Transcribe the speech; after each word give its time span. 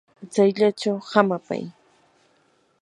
tsayllachaw 0.31 0.97
hamapay. 1.11 1.63